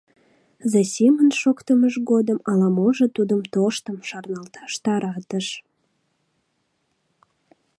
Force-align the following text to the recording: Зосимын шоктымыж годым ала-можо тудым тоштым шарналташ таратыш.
Зосимын 0.71 1.29
шоктымыж 1.41 1.93
годым 2.09 2.39
ала-можо 2.49 3.05
тудым 3.15 3.41
тоштым 3.53 3.97
шарналташ 4.09 4.71
таратыш. 4.83 5.47